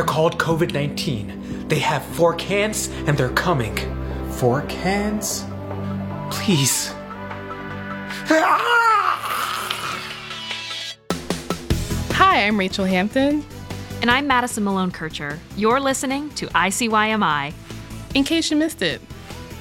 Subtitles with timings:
[0.00, 1.68] They're called COVID 19.
[1.68, 3.76] They have four cans and they're coming.
[4.30, 5.44] Four cans?
[6.30, 6.88] Please.
[12.16, 13.44] Hi, I'm Rachel Hampton.
[14.00, 15.38] And I'm Madison Malone Kircher.
[15.54, 17.52] You're listening to ICYMI.
[18.14, 19.02] In case you missed it,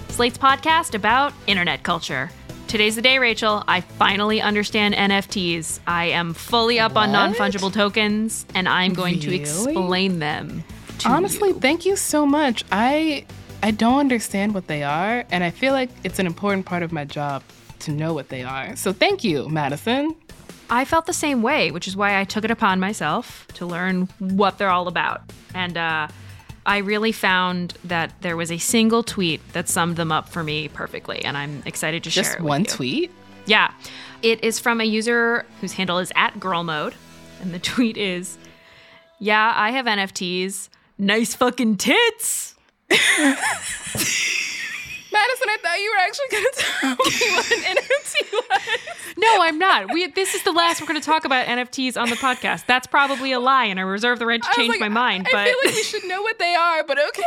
[0.08, 2.30] Slate's podcast about internet culture.
[2.70, 3.64] Today's the day, Rachel.
[3.68, 5.80] I finally understand NFTs.
[5.88, 10.64] I am fully up on non fungible tokens, and I'm going to explain them.
[11.00, 11.60] to honestly, you.
[11.60, 12.64] thank you so much.
[12.72, 13.26] I
[13.64, 16.92] I don't understand what they are, and I feel like it's an important part of
[16.92, 17.42] my job
[17.80, 18.76] to know what they are.
[18.76, 20.14] So thank you, Madison.
[20.70, 24.10] I felt the same way, which is why I took it upon myself to learn
[24.20, 25.24] what they're all about.
[25.56, 26.08] And uh,
[26.70, 30.68] I really found that there was a single tweet that summed them up for me
[30.68, 32.68] perfectly, and I'm excited to share Just it with one you.
[32.68, 33.12] tweet.
[33.48, 33.74] Yeah.
[34.22, 36.94] It is from a user whose handle is at girl mode.
[37.42, 38.38] And the tweet is
[39.18, 40.70] Yeah, I have NFTs.
[41.00, 42.54] Nice fucking tits.
[45.12, 49.16] Madison, I thought you were actually going to tell me what an NFT was.
[49.18, 49.94] No, I'm not.
[49.94, 52.66] We this is the last we're gonna talk about NFTs on the podcast.
[52.66, 55.28] That's probably a lie, and I reserve the right to change like, my mind.
[55.30, 57.24] I but feel like we should know what they are, but okay.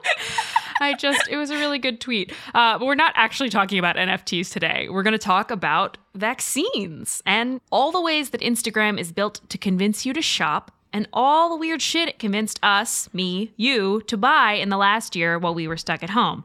[0.80, 2.32] I just, it was a really good tweet.
[2.54, 4.88] Uh, but we're not actually talking about NFTs today.
[4.90, 9.58] We're going to talk about vaccines and all the ways that Instagram is built to
[9.58, 14.16] convince you to shop and all the weird shit it convinced us, me, you, to
[14.16, 16.44] buy in the last year while we were stuck at home.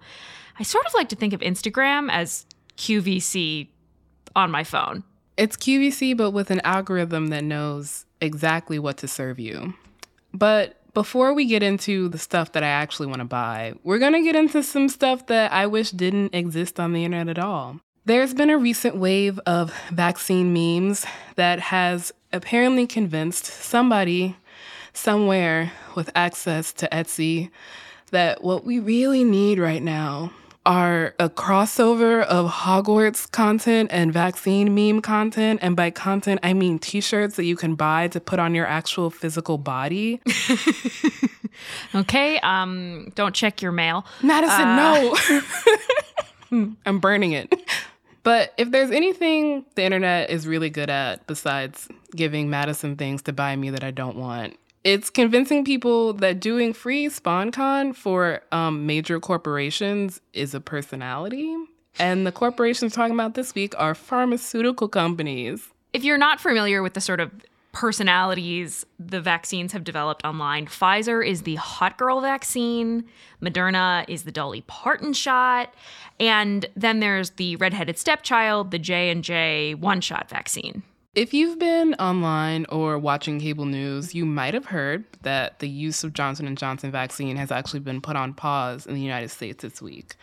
[0.59, 2.45] I sort of like to think of Instagram as
[2.77, 3.67] QVC
[4.35, 5.03] on my phone.
[5.35, 9.75] It's QVC, but with an algorithm that knows exactly what to serve you.
[10.33, 14.13] But before we get into the stuff that I actually want to buy, we're going
[14.13, 17.79] to get into some stuff that I wish didn't exist on the internet at all.
[18.05, 21.05] There's been a recent wave of vaccine memes
[21.35, 24.35] that has apparently convinced somebody
[24.93, 27.49] somewhere with access to Etsy
[28.11, 30.31] that what we really need right now
[30.65, 35.59] are a crossover of Hogwarts content and vaccine meme content.
[35.63, 38.65] And by content, I mean t shirts that you can buy to put on your
[38.65, 40.19] actual physical body.
[41.95, 44.05] Okay, um, don't check your mail.
[44.21, 44.75] Madison,
[46.51, 46.75] no.
[46.85, 47.53] I'm burning it.
[48.27, 53.31] But if there's anything the internet is really good at besides giving Madison things to
[53.31, 58.85] buy me that I don't want, it's convincing people that doing free SponCon for um,
[58.85, 61.55] major corporations is a personality.
[61.99, 65.69] And the corporations talking about this week are pharmaceutical companies.
[65.93, 67.31] If you're not familiar with the sort of
[67.71, 73.03] personalities the vaccines have developed online, Pfizer is the hot girl vaccine,
[73.41, 75.73] Moderna is the Dolly Parton shot,
[76.19, 80.83] and then there's the redheaded stepchild, the J&J one-shot vaccine.
[81.15, 86.03] If you've been online or watching cable news, you might have heard that the use
[86.03, 89.63] of Johnson & Johnson vaccine has actually been put on pause in the United States
[89.63, 90.15] this week.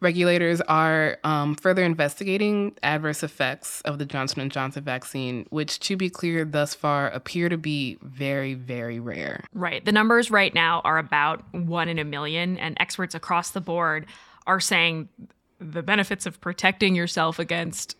[0.00, 5.96] Regulators are um, further investigating adverse effects of the Johnson & Johnson vaccine, which, to
[5.96, 9.44] be clear, thus far appear to be very, very rare.
[9.52, 9.84] Right.
[9.84, 14.06] The numbers right now are about one in a million, and experts across the board
[14.46, 15.08] are saying
[15.60, 17.96] the benefits of protecting yourself against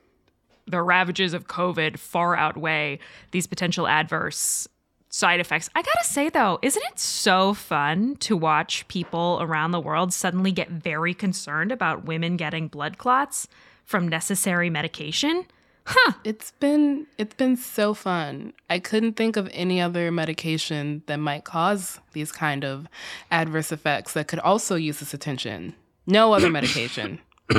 [0.66, 3.00] the ravages of COVID far outweigh
[3.32, 4.68] these potential adverse
[5.08, 5.68] side effects.
[5.74, 10.52] I gotta say though, isn't it so fun to watch people around the world suddenly
[10.52, 13.48] get very concerned about women getting blood clots
[13.84, 15.46] from necessary medication?
[15.86, 16.12] Huh.
[16.22, 18.52] It's been it's been so fun.
[18.68, 22.86] I couldn't think of any other medication that might cause these kind of
[23.30, 25.74] adverse effects that could also use this attention.
[26.06, 27.18] No other medication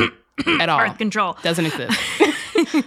[0.60, 1.38] at all Birth control.
[1.42, 2.00] doesn't exist.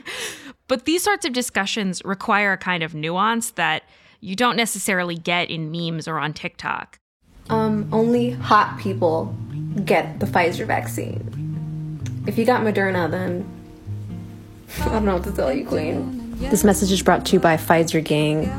[0.69, 3.83] But these sorts of discussions require a kind of nuance that
[4.23, 6.99] you don't necessarily get in memes or on TikTok.
[7.51, 9.35] Um, only hot people
[9.85, 12.01] get the Pfizer vaccine.
[12.27, 13.47] If you got Moderna, then
[14.81, 16.37] I don't know what to tell you, Queen.
[16.39, 18.51] This message is brought to you by Pfizer Gang.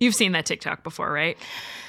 [0.00, 1.38] You've seen that TikTok before, right?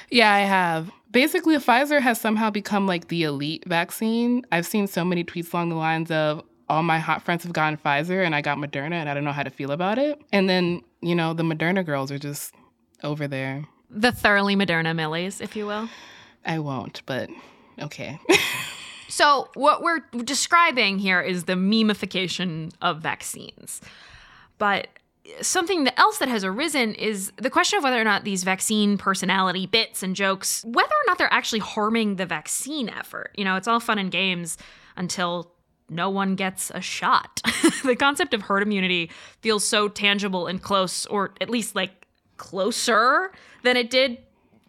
[0.08, 0.90] Yeah, I have.
[1.10, 4.46] Basically, Pfizer has somehow become like the elite vaccine.
[4.52, 7.78] I've seen so many tweets along the lines of all my hot friends have gotten
[7.78, 10.20] Pfizer and I got Moderna and I don't know how to feel about it.
[10.32, 12.54] And then, you know, the Moderna girls are just
[13.02, 13.66] over there.
[13.90, 15.88] The thoroughly Moderna Millies, if you will.
[16.44, 17.30] I won't, but
[17.80, 18.18] okay.
[19.08, 23.80] so, what we're describing here is the memification of vaccines.
[24.58, 24.88] But
[25.40, 29.66] something else that has arisen is the question of whether or not these vaccine personality
[29.66, 33.32] bits and jokes, whether or not they're actually harming the vaccine effort.
[33.36, 34.58] You know, it's all fun and games
[34.96, 35.52] until
[35.88, 37.40] no one gets a shot.
[37.84, 39.10] the concept of herd immunity
[39.40, 42.01] feels so tangible and close, or at least like
[42.42, 43.30] closer
[43.62, 44.18] than it did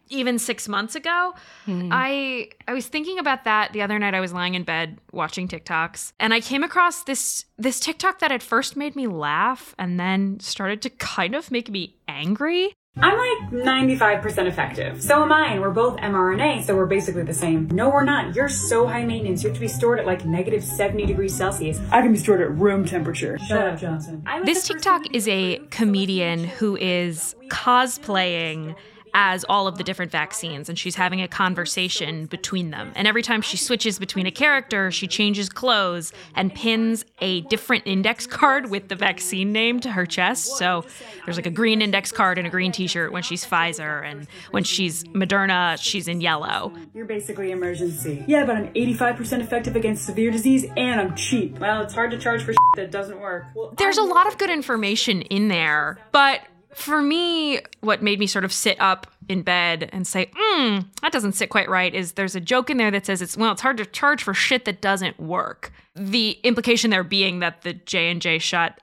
[0.09, 1.33] even six months ago.
[1.65, 1.89] Mm.
[1.91, 4.13] I I was thinking about that the other night.
[4.13, 8.31] I was lying in bed watching TikToks, and I came across this this TikTok that
[8.31, 12.73] at first made me laugh and then started to kind of make me angry.
[12.97, 15.01] I'm like 95% effective.
[15.01, 17.67] So am I, and we're both mRNA, so we're basically the same.
[17.69, 18.35] No, we're not.
[18.35, 19.41] You're so high maintenance.
[19.41, 21.81] You have to be stored at like negative 70 degrees Celsius.
[21.91, 23.39] I can be stored at room temperature.
[23.39, 24.23] Shut up, Johnson.
[24.45, 28.75] This TikTok is a comedian who is cosplaying
[29.13, 32.91] as all of the different vaccines and she's having a conversation between them.
[32.95, 37.83] And every time she switches between a character, she changes clothes and pins a different
[37.85, 40.57] index card with the vaccine name to her chest.
[40.57, 40.85] So
[41.25, 44.27] there's like a green index card and a green t shirt when she's Pfizer, and
[44.51, 46.73] when she's Moderna, she's in yellow.
[46.93, 48.23] You're basically emergency.
[48.27, 51.59] Yeah, but I'm 85% effective against severe disease and I'm cheap.
[51.59, 53.45] Well, it's hard to charge for that doesn't work.
[53.55, 56.41] Well, there's a lot of good information in there, but
[56.75, 61.11] for me, what made me sort of sit up in bed and say, hmm, that
[61.11, 63.61] doesn't sit quite right is there's a joke in there that says it's well, it's
[63.61, 65.71] hard to charge for shit that doesn't work.
[65.95, 68.79] The implication there being that the J and J shot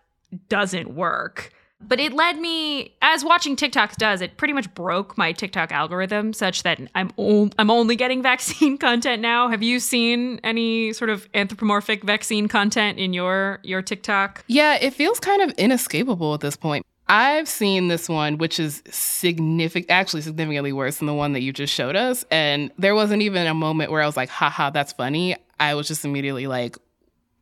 [0.49, 1.53] doesn't work.
[1.83, 6.35] But it led me, as watching TikToks does, it pretty much broke my TikTok algorithm
[6.35, 9.49] such that I'm o- I'm only getting vaccine content now.
[9.49, 14.45] Have you seen any sort of anthropomorphic vaccine content in your your TikTok?
[14.47, 16.85] Yeah, it feels kind of inescapable at this point.
[17.13, 21.53] I've seen this one, which is significant, actually significantly worse than the one that you
[21.53, 22.25] just showed us.
[22.31, 25.35] And there wasn't even a moment where I was like, haha, that's funny.
[25.59, 26.77] I was just immediately like,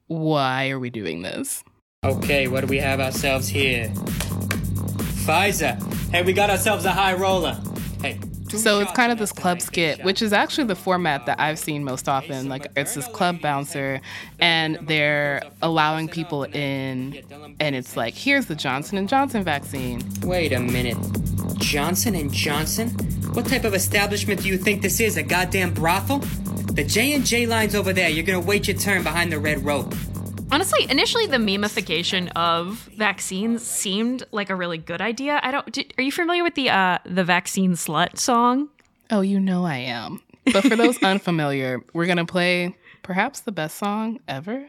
[0.06, 1.62] why are we doing this?
[2.03, 3.88] Okay, what do we have ourselves here?
[5.26, 5.79] Pfizer.
[6.12, 7.61] Hey, we got ourselves a high roller.
[8.00, 8.19] Hey,
[8.56, 11.85] so it's kind of this club skit, which is actually the format that I've seen
[11.85, 12.49] most often.
[12.49, 14.00] Like it's this club bouncer,
[14.39, 17.23] and they're allowing people in,
[17.61, 20.03] and it's like, here's the Johnson and Johnson vaccine.
[20.23, 20.97] Wait a minute,
[21.59, 22.91] Johnson and Johnson?
[23.35, 25.17] What type of establishment do you think this is?
[25.17, 26.19] A goddamn brothel?
[26.19, 28.09] The J and J line's over there.
[28.09, 29.95] You're gonna wait your turn behind the red rope.
[30.50, 35.41] Honestly, initially the memification of vaccines seemed like a really good idea.
[35.43, 35.71] I don't.
[35.71, 38.69] Did, are you familiar with the uh, the vaccine slut song?
[39.11, 40.23] Oh, you know I am.
[40.53, 44.67] But for those unfamiliar, we're gonna play perhaps the best song ever.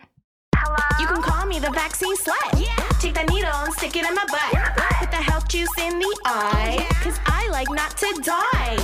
[0.55, 0.75] Hello?
[0.99, 2.59] You can call me the vaccine slut.
[2.59, 2.75] Yeah.
[2.99, 4.51] Take that needle and stick it in my butt.
[4.51, 6.75] Yeah, Put the health juice in the eye.
[6.77, 7.03] Oh, yeah.
[7.03, 8.75] Cause I like not to die.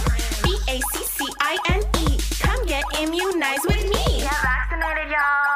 [0.43, 2.17] B A C C I N E.
[2.39, 4.21] Come get immunized with me.
[4.21, 5.54] Get vaccinated, y'all.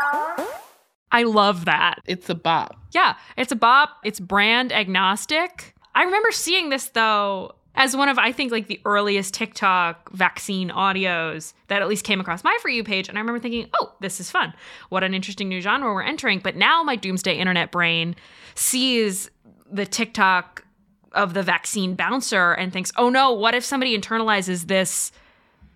[1.11, 2.01] I love that.
[2.05, 2.75] It's a bop.
[2.91, 3.97] Yeah, it's a bop.
[4.03, 5.73] It's brand agnostic.
[5.95, 10.69] I remember seeing this though as one of I think like the earliest TikTok vaccine
[10.69, 13.93] audios that at least came across my for you page and I remember thinking, "Oh,
[14.01, 14.53] this is fun.
[14.89, 18.15] What an interesting new genre we're entering." But now my doomsday internet brain
[18.55, 19.31] sees
[19.71, 20.65] the TikTok
[21.13, 25.11] of the vaccine bouncer and thinks, "Oh no, what if somebody internalizes this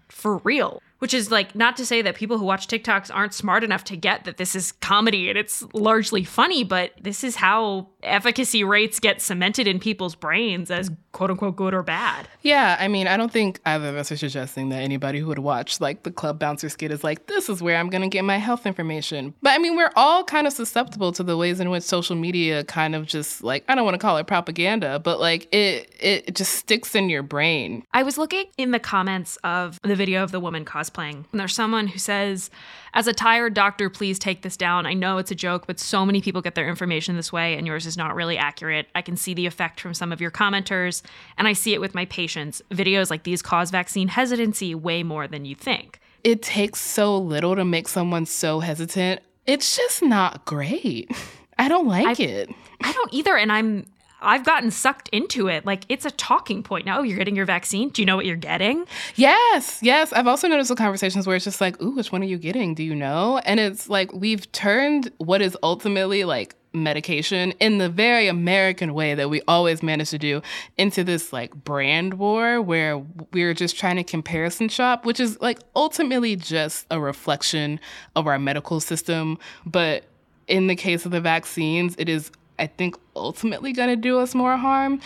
[0.09, 3.61] for real?" Which is like not to say that people who watch TikToks aren't smart
[3.61, 7.89] enough to get that this is comedy and it's largely funny, but this is how
[8.03, 12.27] efficacy rates get cemented in people's brains as quote unquote good or bad.
[12.41, 15.39] Yeah, I mean, I don't think either of us are suggesting that anybody who would
[15.39, 18.37] watch like the club bouncer skit is like, this is where I'm gonna get my
[18.37, 19.33] health information.
[19.41, 22.63] But I mean, we're all kind of susceptible to the ways in which social media
[22.63, 26.35] kind of just like I don't want to call it propaganda, but like it it
[26.35, 27.83] just sticks in your brain.
[27.93, 31.25] I was looking in the comments of the video of the woman cosplaying.
[31.31, 32.49] And there's someone who says,
[32.95, 34.85] As a tired doctor, please take this down.
[34.85, 37.65] I know it's a joke, but so many people get their information this way, and
[37.65, 38.87] yours is not really accurate.
[38.93, 41.01] I can see the effect from some of your commenters,
[41.35, 42.61] and I see it with my patients.
[42.69, 45.99] Videos like these cause vaccine hesitancy way more than you think.
[46.23, 49.21] It takes so little to make someone so hesitant.
[49.47, 51.09] It's just not great.
[51.57, 52.49] I don't like I, it.
[52.81, 53.35] I don't either.
[53.35, 53.85] And I'm
[54.23, 55.65] I've gotten sucked into it.
[55.65, 56.99] Like it's a talking point now.
[56.99, 57.89] Oh, you're getting your vaccine.
[57.89, 58.85] Do you know what you're getting?
[59.15, 60.13] Yes, yes.
[60.13, 62.73] I've also noticed the conversations where it's just like, ooh, which one are you getting?
[62.73, 63.39] Do you know?
[63.45, 69.13] And it's like we've turned what is ultimately like medication in the very American way
[69.13, 70.41] that we always manage to do
[70.77, 72.97] into this like brand war where
[73.31, 77.79] we're just trying to comparison shop, which is like ultimately just a reflection
[78.15, 79.37] of our medical system.
[79.65, 80.05] But
[80.47, 84.35] in the case of the vaccines, it is I think ultimately going to do us
[84.35, 85.01] more harm.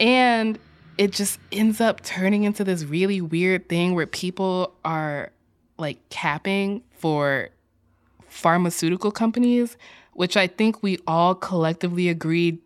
[0.00, 0.58] And
[0.96, 5.30] it just ends up turning into this really weird thing where people are
[5.78, 7.50] like capping for
[8.28, 9.76] pharmaceutical companies,
[10.14, 12.58] which I think we all collectively agreed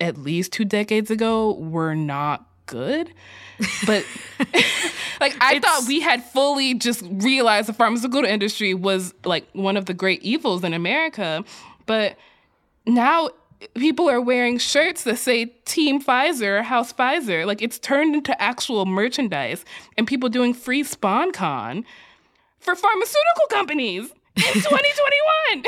[0.00, 3.12] at least two decades ago were not good.
[3.86, 4.04] But
[5.20, 9.76] like I It's- thought we had fully just realized the pharmaceutical industry was like one
[9.76, 11.44] of the great evils in America.
[11.86, 12.16] But
[12.86, 13.30] now
[13.74, 17.46] people are wearing shirts that say Team Pfizer, House Pfizer.
[17.46, 19.64] Like it's turned into actual merchandise
[19.96, 21.84] and people doing free spon con
[22.58, 25.64] for pharmaceutical companies in 2021.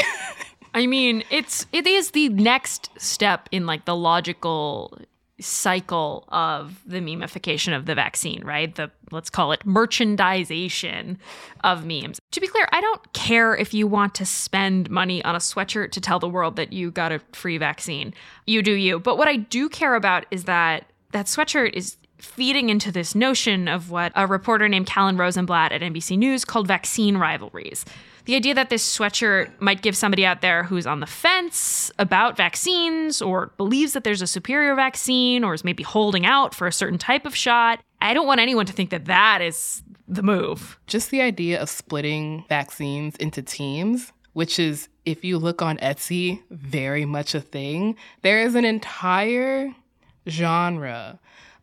[0.74, 4.98] I mean, it's it is the next step in like the logical
[5.42, 8.74] cycle of the memification of the vaccine, right?
[8.74, 11.18] The let's call it merchandisation
[11.62, 12.20] of memes.
[12.30, 15.90] To be clear, I don't care if you want to spend money on a sweatshirt
[15.92, 18.14] to tell the world that you got a free vaccine.
[18.46, 18.98] You do you.
[18.98, 23.68] But what I do care about is that that sweatshirt is feeding into this notion
[23.68, 27.84] of what a reporter named Kalhan Rosenblatt at NBC News called vaccine rivalries.
[28.24, 32.36] The idea that this sweatshirt might give somebody out there who's on the fence about
[32.36, 36.72] vaccines or believes that there's a superior vaccine or is maybe holding out for a
[36.72, 37.80] certain type of shot.
[38.00, 40.78] I don't want anyone to think that that is the move.
[40.86, 46.42] just the idea of splitting vaccines into teams, which is, if you look on Etsy,
[46.50, 47.96] very much a thing.
[48.22, 49.74] There is an entire
[50.28, 51.18] genre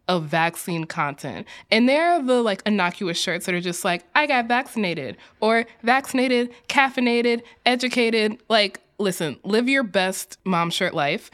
[0.09, 1.47] of vaccine content.
[1.71, 5.65] And there are the like innocuous shirts that are just like, I got vaccinated, or
[5.83, 8.41] vaccinated, caffeinated, educated.
[8.49, 11.29] Like, listen, live your best mom shirt life.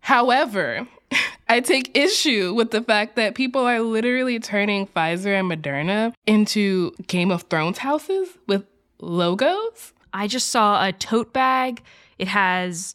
[0.00, 0.86] However,
[1.48, 6.92] I take issue with the fact that people are literally turning Pfizer and Moderna into
[7.06, 8.64] Game of Thrones houses with
[9.00, 9.94] logos.
[10.12, 11.82] I just saw a tote bag.
[12.18, 12.94] It has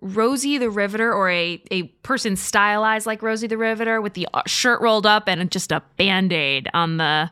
[0.00, 4.42] Rosie the Riveter or a, a person stylized like Rosie the Riveter with the uh,
[4.46, 7.30] shirt rolled up and just a band aid on the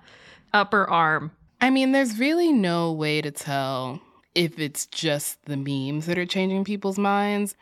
[0.53, 1.31] upper arm.
[1.61, 4.01] I mean, there's really no way to tell
[4.35, 7.55] if it's just the memes that are changing people's minds.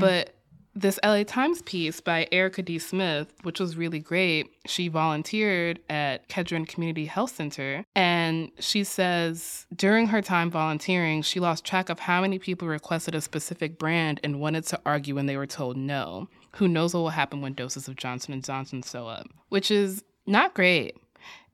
[0.00, 0.35] But
[0.76, 2.78] this LA Times piece by Erika D.
[2.78, 7.84] Smith, which was really great, she volunteered at Kedren Community Health Center.
[7.94, 13.14] And she says during her time volunteering, she lost track of how many people requested
[13.14, 16.28] a specific brand and wanted to argue when they were told no.
[16.56, 20.04] Who knows what will happen when doses of Johnson & Johnson show up, which is
[20.26, 20.96] not great.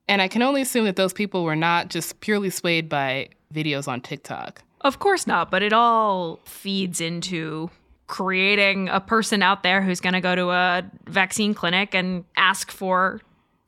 [0.07, 3.87] And I can only assume that those people were not just purely swayed by videos
[3.87, 4.61] on TikTok.
[4.81, 7.69] Of course not, but it all feeds into
[8.07, 12.71] creating a person out there who's going to go to a vaccine clinic and ask
[12.71, 13.21] for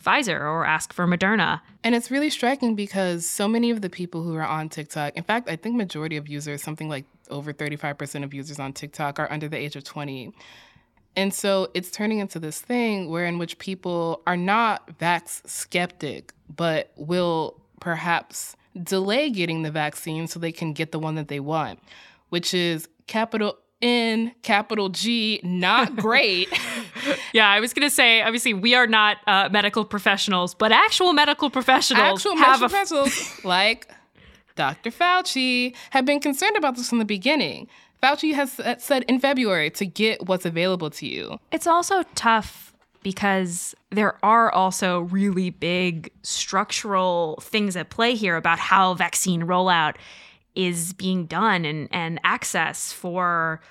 [0.06, 1.62] Pfizer or ask for Moderna.
[1.84, 5.24] And it's really striking because so many of the people who are on TikTok, in
[5.24, 9.32] fact, I think majority of users, something like over 35% of users on TikTok are
[9.32, 10.32] under the age of 20.
[11.16, 16.34] And so it's turning into this thing where in which people are not vax skeptic,
[16.54, 21.40] but will perhaps delay getting the vaccine so they can get the one that they
[21.40, 21.80] want,
[22.30, 26.50] which is capital N, capital G, not great.
[27.34, 31.12] Yeah, I was going to say, obviously, we are not uh, medical professionals, but actual
[31.12, 33.88] medical professionals Actual have medical a f- professionals like
[34.56, 34.90] Dr.
[34.90, 37.68] Fauci have been concerned about this from the beginning.
[38.02, 41.40] Fauci has said in February to get what's available to you.
[41.52, 48.58] It's also tough because there are also really big structural things at play here about
[48.58, 49.96] how vaccine rollout
[50.56, 53.62] is being done and, and access for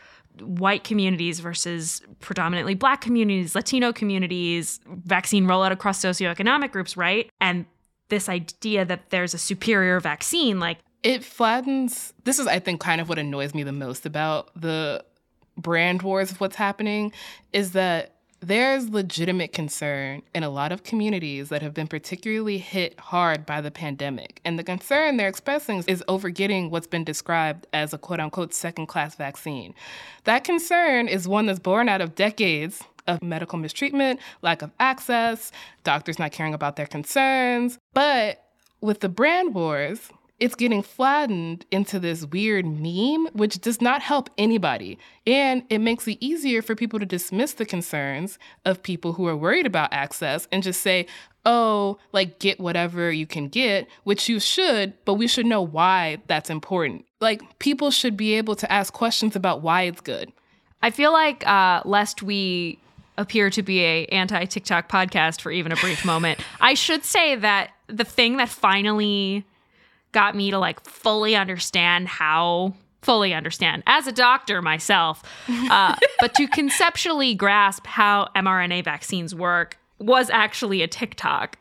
[0.40, 7.30] white communities versus predominantly black communities, Latino communities, vaccine rollout across socioeconomic groups, right?
[7.40, 7.66] And
[8.08, 12.12] this idea that there's a superior vaccine, like It flattens.
[12.24, 15.04] This is, I think, kind of what annoys me the most about the
[15.56, 17.12] brand wars of what's happening
[17.52, 18.13] is that
[18.46, 23.60] there's legitimate concern in a lot of communities that have been particularly hit hard by
[23.60, 24.40] the pandemic.
[24.44, 28.52] And the concern they're expressing is over getting what's been described as a quote unquote
[28.52, 29.74] second class vaccine.
[30.24, 35.50] That concern is one that's born out of decades of medical mistreatment, lack of access,
[35.82, 37.78] doctors not caring about their concerns.
[37.92, 38.44] But
[38.80, 40.10] with the brand wars,
[40.40, 44.98] it's getting flattened into this weird meme, which does not help anybody.
[45.26, 49.36] And it makes it easier for people to dismiss the concerns of people who are
[49.36, 51.06] worried about access and just say,
[51.46, 56.18] oh, like get whatever you can get, which you should, but we should know why
[56.26, 57.04] that's important.
[57.20, 60.32] Like people should be able to ask questions about why it's good.
[60.82, 62.78] I feel like uh, lest we
[63.16, 67.36] appear to be a anti TikTok podcast for even a brief moment, I should say
[67.36, 69.44] that the thing that finally
[70.14, 76.32] got me to like fully understand how fully understand as a doctor myself, uh, but
[76.34, 81.58] to conceptually grasp how mRNA vaccines work was actually a TikTok.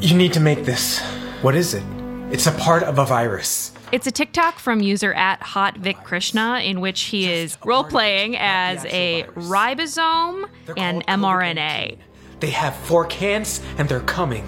[0.00, 1.00] You need to make this.
[1.42, 1.82] What is it?
[2.30, 3.72] It's a part of a virus.
[3.92, 8.36] It's a TikTok from user at Hot Vick Krishna in which he is role playing
[8.36, 11.98] as a ribosome and mRNA.
[12.44, 14.46] They have fork hands and they're coming.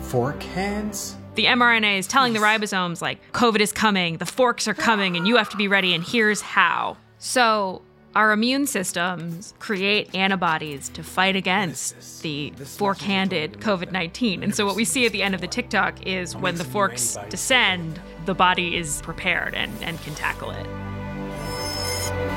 [0.00, 1.14] Fork hands?
[1.34, 5.28] The mRNA is telling the ribosomes, like, COVID is coming, the forks are coming, and
[5.28, 6.96] you have to be ready, and here's how.
[7.18, 7.82] So,
[8.14, 14.42] our immune systems create antibodies to fight against the fork handed COVID 19.
[14.42, 17.18] And so, what we see at the end of the TikTok is when the forks
[17.28, 20.66] descend, the body is prepared and, and can tackle it.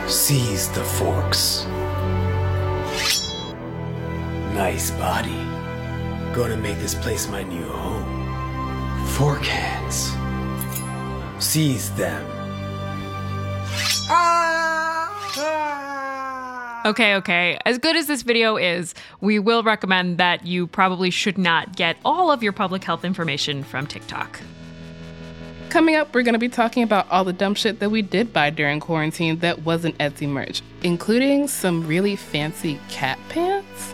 [0.09, 1.65] Seize the forks.
[4.67, 5.39] Nice body.
[6.33, 9.07] Gonna make this place my new home.
[9.15, 10.11] Fork hands.
[11.39, 12.21] Seize them.
[16.85, 17.57] Okay, okay.
[17.65, 21.95] As good as this video is, we will recommend that you probably should not get
[22.03, 24.41] all of your public health information from TikTok.
[25.69, 28.33] Coming up, we're going to be talking about all the dumb shit that we did
[28.33, 33.93] buy during quarantine that wasn't Etsy merch, including some really fancy cat pants.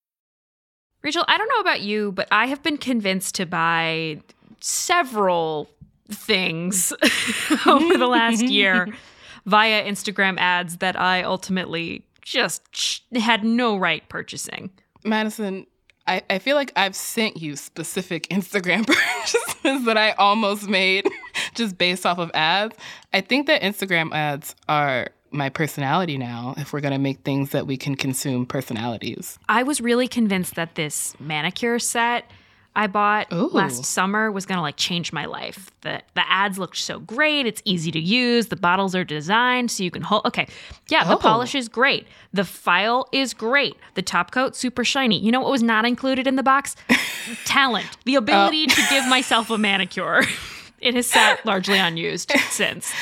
[1.03, 4.21] Rachel, I don't know about you, but I have been convinced to buy
[4.59, 5.69] several
[6.09, 6.93] things
[7.65, 8.87] over the last year
[9.45, 14.69] via Instagram ads that I ultimately just had no right purchasing.
[15.03, 15.65] Madison,
[16.07, 21.09] I, I feel like I've sent you specific Instagram purchases that I almost made
[21.55, 22.75] just based off of ads.
[23.13, 27.51] I think that Instagram ads are my personality now if we're going to make things
[27.51, 29.39] that we can consume personalities.
[29.49, 32.25] I was really convinced that this manicure set
[32.73, 33.49] I bought Ooh.
[33.49, 35.69] last summer was going to like change my life.
[35.81, 37.45] The the ads looked so great.
[37.45, 38.47] It's easy to use.
[38.47, 40.47] The bottles are designed so you can hold Okay.
[40.87, 41.17] Yeah, the Oh.
[41.17, 42.07] polish is great.
[42.31, 43.75] The file is great.
[43.95, 45.19] The top coat super shiny.
[45.19, 46.77] You know what was not included in the box?
[47.45, 47.97] Talent.
[48.05, 48.73] The ability oh.
[48.73, 50.23] to give myself a manicure.
[50.79, 52.93] it has sat largely unused since.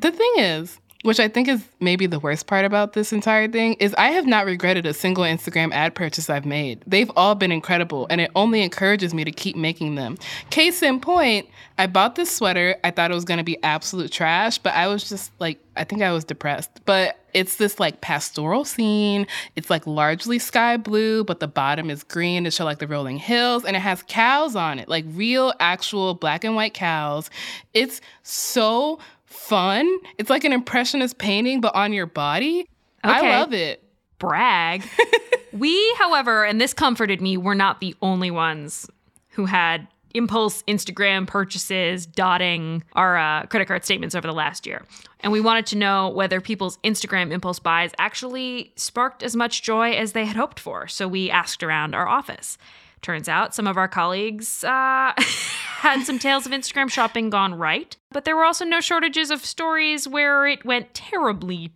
[0.00, 3.74] The thing is, which I think is maybe the worst part about this entire thing,
[3.74, 6.82] is I have not regretted a single Instagram ad purchase I've made.
[6.86, 10.18] They've all been incredible, and it only encourages me to keep making them.
[10.50, 12.76] Case in point, I bought this sweater.
[12.84, 16.02] I thought it was to be absolute trash, but I was just like, I think
[16.02, 16.70] I was depressed.
[16.84, 19.26] But it's this like pastoral scene.
[19.56, 23.16] It's like largely sky blue, but the bottom is green to show like the rolling
[23.16, 27.30] hills, and it has cows on it, like real, actual black and white cows.
[27.72, 28.98] It's so
[29.40, 29.88] fun.
[30.18, 32.68] It's like an impressionist painting, but on your body.
[33.02, 33.82] I love it.
[34.18, 34.84] brag.
[35.52, 38.88] we, however, and this comforted me, were not the only ones
[39.30, 44.84] who had impulse Instagram purchases dotting our uh, credit card statements over the last year.
[45.20, 49.92] And we wanted to know whether people's Instagram impulse buys actually sparked as much joy
[49.92, 50.88] as they had hoped for.
[50.88, 52.58] So we asked around our office.
[53.02, 57.96] Turns out some of our colleagues uh, had some tales of Instagram shopping gone right,
[58.10, 61.72] but there were also no shortages of stories where it went terribly,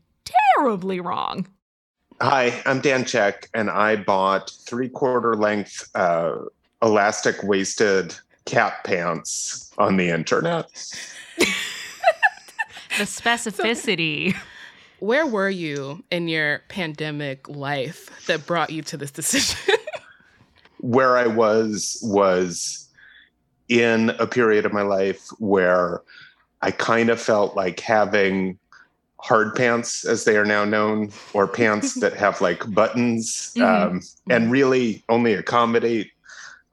[0.56, 1.46] terribly wrong.
[2.20, 6.36] Hi, I'm Dan Check, and I bought three quarter length uh,
[6.82, 10.68] elastic waisted cat pants on the internet.
[12.96, 14.36] The specificity.
[15.00, 19.74] Where were you in your pandemic life that brought you to this decision?
[20.84, 22.88] Where I was was
[23.68, 26.02] in a period of my life where
[26.60, 28.58] I kind of felt like having
[29.18, 34.50] hard pants, as they are now known, or pants that have like buttons um, and
[34.50, 36.10] really only accommodate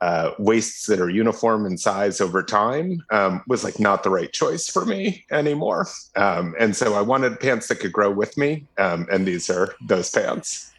[0.02, 4.34] uh, waists that are uniform in size over time um, was like not the right
[4.34, 5.88] choice for me anymore.
[6.16, 9.76] Um, and so I wanted pants that could grow with me, um, and these are
[9.88, 10.71] those pants.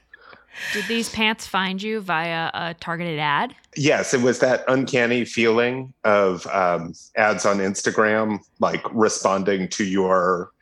[0.72, 3.54] Did these pants find you via a targeted ad?
[3.76, 10.52] Yes, it was that uncanny feeling of um, ads on Instagram, like responding to your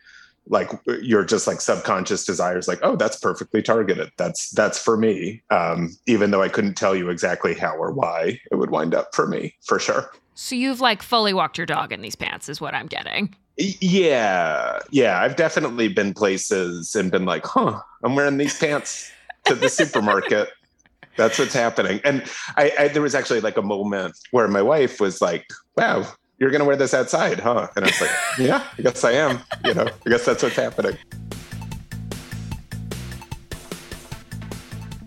[0.50, 0.70] like
[1.03, 4.11] your just like subconscious desires like oh that's perfectly targeted.
[4.16, 8.40] That's that's for me um, even though i couldn't tell you exactly how or why
[8.50, 10.11] it would wind up for me for sure.
[10.35, 13.35] So you've like fully walked your dog in these pants is what i'm getting.
[13.57, 19.11] Yeah yeah i've definitely been places and been like huh i'm wearing these pants
[19.44, 20.48] to the supermarket
[21.16, 22.24] that's what's happening and
[22.57, 26.07] I, I there was actually like a moment where my wife was like wow
[26.40, 27.68] you're going to wear this outside, huh?
[27.76, 29.40] And I was like, yeah, I guess I am.
[29.62, 30.96] You know, I guess that's what's happening.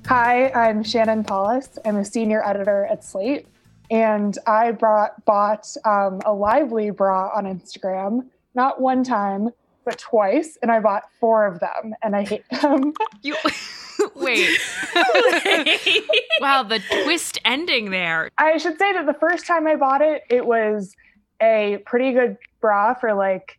[0.05, 1.79] Hi, I'm Shannon Palus.
[1.85, 3.47] I'm a senior editor at Slate.
[3.89, 9.49] And I brought, bought um, a Lively bra on Instagram, not one time,
[9.85, 10.57] but twice.
[10.61, 12.93] And I bought four of them, and I hate them.
[13.23, 13.35] You.
[14.15, 14.59] Wait.
[16.41, 18.29] wow, the twist ending there.
[18.37, 20.95] I should say that the first time I bought it, it was
[21.41, 23.57] a pretty good bra for like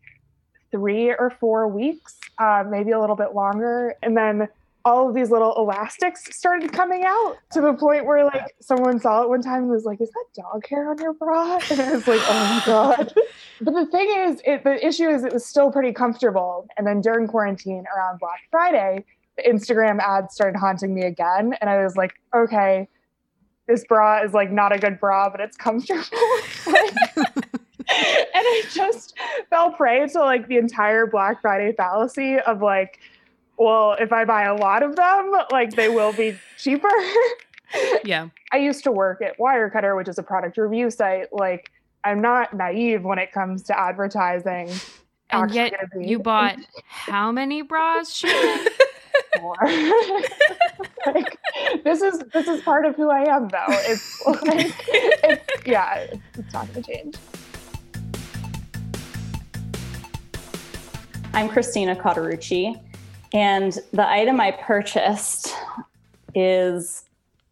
[0.71, 3.95] three or four weeks, uh, maybe a little bit longer.
[4.03, 4.49] And then
[4.85, 9.23] all of these little elastics started coming out to the point where like someone saw
[9.23, 11.93] it one time and was like, "Is that dog hair on your bra?" And I
[11.93, 13.15] was like, "Oh my god!"
[13.61, 16.67] but the thing is, it, the issue is, it was still pretty comfortable.
[16.77, 21.71] And then during quarantine, around Black Friday, the Instagram ads started haunting me again, and
[21.71, 22.89] I was like, "Okay."
[23.67, 26.05] This bra is like not a good bra, but it's comfortable.
[26.67, 29.15] and I just
[29.51, 32.99] fell prey to like the entire Black Friday fallacy of like,
[33.59, 36.91] well, if I buy a lot of them, like they will be cheaper.
[38.05, 38.29] yeah.
[38.53, 41.33] I used to work at Wirecutter, which is a product review site.
[41.33, 41.71] Like,
[42.05, 44.71] I'm not naive when it comes to advertising.
[45.31, 48.23] And yet, you bought how many bras?
[51.07, 51.39] Like,
[51.85, 53.59] this is this is part of who I am, though.
[53.69, 57.17] It's like, it's yeah, it's not to change.
[61.35, 62.81] I'm Christina Cauterucci,
[63.35, 65.55] and the item I purchased
[66.35, 67.05] is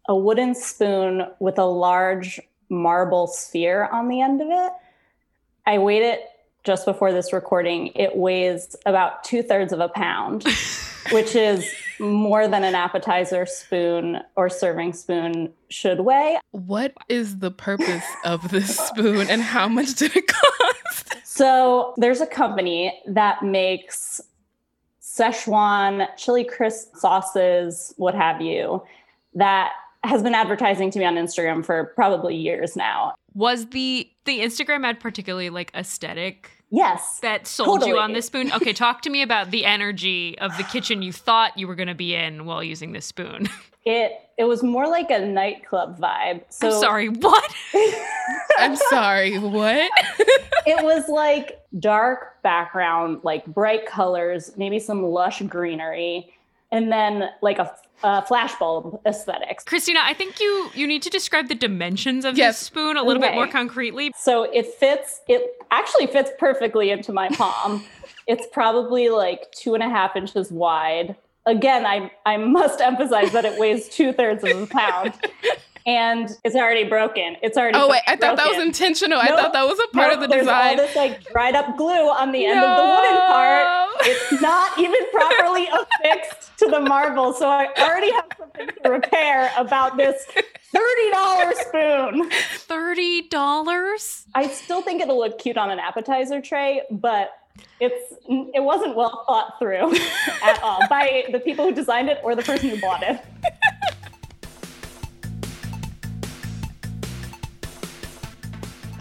[0.07, 4.71] a wooden spoon with a large marble sphere on the end of it.
[5.65, 6.27] I weighed it
[6.63, 7.87] just before this recording.
[7.95, 10.43] It weighs about two thirds of a pound,
[11.11, 16.39] which is more than an appetizer spoon or serving spoon should weigh.
[16.51, 21.15] What is the purpose of this spoon and how much did it cost?
[21.23, 24.21] So there's a company that makes
[25.01, 28.83] Szechuan chili crisp sauces, what have you,
[29.35, 33.15] that has been advertising to me on Instagram for probably years now.
[33.33, 36.51] Was the the Instagram ad particularly like aesthetic?
[36.73, 37.19] Yes.
[37.19, 37.91] That sold totally.
[37.91, 38.51] you on this spoon?
[38.51, 41.87] Okay, talk to me about the energy of the kitchen you thought you were going
[41.87, 43.47] to be in while using this spoon.
[43.85, 46.45] It it was more like a nightclub vibe.
[46.47, 47.53] So I'm sorry, what?
[48.57, 49.91] I'm sorry, what?
[50.65, 56.31] it was like dark background, like bright colors, maybe some lush greenery,
[56.73, 57.71] and then like a,
[58.03, 59.63] a flashbulb aesthetics.
[59.63, 62.59] Christina, I think you you need to describe the dimensions of Yes.
[62.59, 64.11] this spoon a little bit more concretely.
[64.17, 67.85] So it fits, it actually fits perfectly into my palm.
[68.27, 71.15] it's probably like two and a half inches wide.
[71.45, 75.13] Again, I, I must emphasize that it weighs two thirds of a pound.
[75.85, 77.35] And it's already broken.
[77.41, 78.67] It's already Oh wait, I thought that was broken.
[78.67, 79.19] intentional.
[79.19, 80.79] I thought that was a part Nope, of the there's design.
[80.79, 83.89] all this like dried up glue on the end of the wooden part.
[84.01, 87.33] It's not even properly affixed to the marble.
[87.33, 90.25] So I already have something to repair about this
[90.73, 92.31] $30 spoon.
[92.57, 94.25] Thirty dollars?
[94.33, 97.31] I still think it'll look cute on an appetizer tray, but
[97.79, 99.95] it's it wasn't well thought through
[100.43, 103.19] at all by the people who designed it or the person who bought it.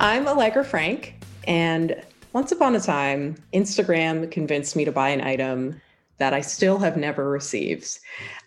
[0.03, 1.15] I'm Allegra Frank,
[1.47, 1.95] and
[2.33, 5.81] once upon a time, Instagram convinced me to buy an item
[6.19, 8.01] that I still have never received.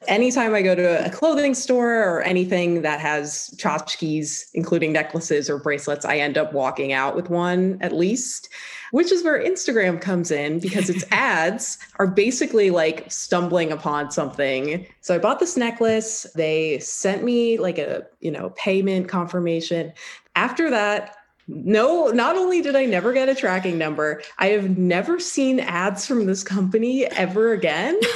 [0.10, 5.58] Anytime I go to a clothing store or anything that has tchotchkes, including necklaces or
[5.58, 8.50] bracelets, I end up walking out with one at least,
[8.92, 14.86] which is where Instagram comes in because its ads are basically like stumbling upon something.
[15.00, 16.28] So I bought this necklace.
[16.36, 19.94] They sent me like a, you know, payment confirmation.
[20.36, 21.16] After that,
[21.48, 26.06] No, not only did I never get a tracking number, I have never seen ads
[26.06, 28.00] from this company ever again.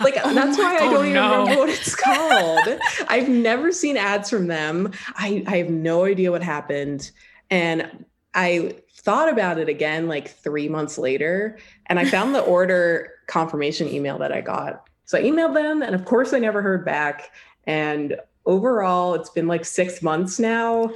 [0.00, 1.30] Like Oh that's why I don't Oh, even no.
[1.44, 2.68] remember what it's called.
[3.08, 4.92] I've never seen ads from them.
[5.16, 7.10] I, I have no idea what happened.
[7.48, 13.12] And I thought about it again like three months later, and I found the order
[13.28, 14.86] confirmation email that I got.
[15.06, 17.30] So I emailed them, and of course, I never heard back.
[17.66, 20.90] And overall, it's been like six months now.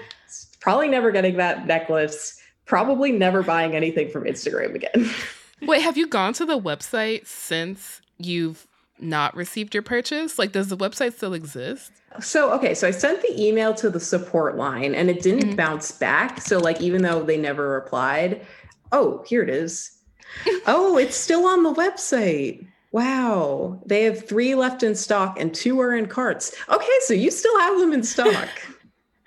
[0.68, 2.38] Probably never getting that necklace.
[2.66, 5.11] Probably never buying anything from Instagram again.
[5.62, 8.66] Wait, have you gone to the website since you've
[8.98, 10.38] not received your purchase?
[10.38, 11.90] Like, does the website still exist?
[12.20, 15.57] So, okay, so I sent the email to the support line and it didn't mm-hmm.
[15.57, 16.42] bounce back.
[16.42, 18.46] So, like, even though they never replied,
[18.92, 19.92] oh, here it is.
[20.66, 22.66] oh, it's still on the website.
[22.92, 23.81] Wow.
[23.87, 26.54] They have three left in stock and two are in carts.
[26.68, 28.50] Okay, so you still have them in stock.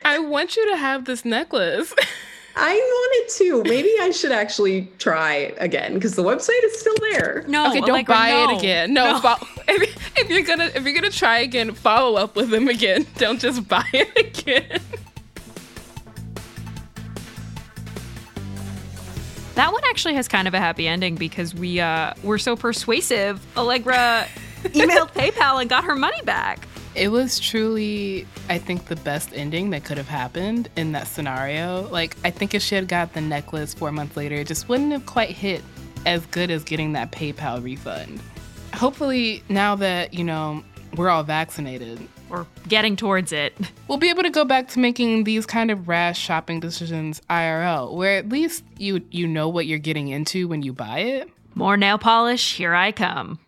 [0.04, 1.94] I want you to have this necklace.
[2.56, 3.64] I wanted to.
[3.64, 7.46] Maybe I should actually try again because the website is still there.
[7.48, 8.50] No, okay, don't Allegra, buy no.
[8.50, 8.94] it again.
[8.94, 12.68] No, fo- if, if you're gonna if you're gonna try again, follow up with them
[12.68, 13.08] again.
[13.18, 14.82] Don't just buy it again.
[19.56, 23.46] That one actually has kind of a happy ending because we uh, were so persuasive.
[23.56, 24.28] Allegra
[24.64, 26.68] emailed PayPal and got her money back.
[26.94, 31.88] It was truly, I think, the best ending that could have happened in that scenario.
[31.90, 34.92] Like, I think if she had got the necklace four months later, it just wouldn't
[34.92, 35.64] have quite hit
[36.06, 38.20] as good as getting that PayPal refund.
[38.74, 40.64] Hopefully, now that, you know,
[40.96, 43.54] we're all vaccinated, Or getting towards it.
[43.88, 47.94] we'll be able to go back to making these kind of rash shopping decisions IRL,
[47.94, 51.30] where at least you you know what you're getting into when you buy it.
[51.56, 53.40] More nail polish, here I come.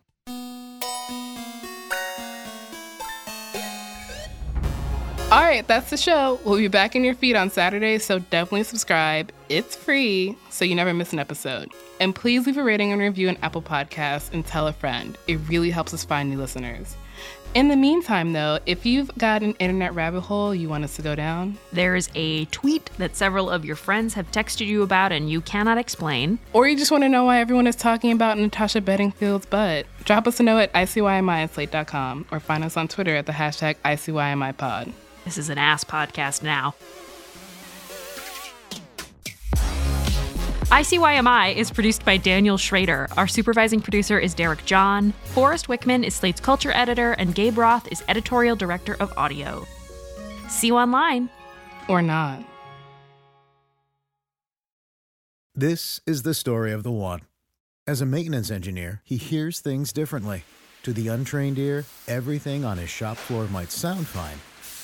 [5.34, 6.40] All right, that's the show.
[6.46, 9.32] We'll be back in your feed on Saturday, so definitely subscribe.
[9.50, 11.72] It's free, so you never miss an episode.
[12.00, 15.18] And please leave a rating and review on Apple Podcasts and tell a friend.
[15.28, 16.96] It really helps us find new listeners.
[17.56, 21.02] In the meantime, though, if you've got an internet rabbit hole you want us to
[21.02, 25.32] go down, There's a tweet that several of your friends have texted you about and
[25.32, 26.38] you cannot explain.
[26.54, 30.28] or you just want to know why everyone is talking about Natasha Bedingfield's butt, drop
[30.28, 33.78] us a note at ICYMI at slate.com or find us on Twitter at the hashtag
[33.84, 34.94] ICYMIPod.
[35.26, 36.76] This is an ass podcast now.
[40.74, 43.08] ICYMI is produced by Daniel Schrader.
[43.16, 45.14] Our supervising producer is Derek John.
[45.26, 49.68] Forrest Wickman is Slate's culture editor, and Gabe Roth is editorial director of audio.
[50.50, 51.30] See you online.
[51.88, 52.44] Or not.
[55.54, 57.22] This is the story of the one.
[57.86, 60.44] As a maintenance engineer, he hears things differently.
[60.82, 64.40] To the untrained ear, everything on his shop floor might sound fine,